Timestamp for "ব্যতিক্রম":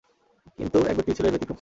1.31-1.49